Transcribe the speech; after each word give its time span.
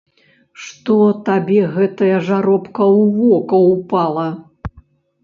Што 0.67 0.95
табе 1.27 1.59
гэтая 1.75 2.17
жаробка 2.29 2.83
ў 2.99 3.13
вока 3.19 3.61
ўпала! 3.75 4.25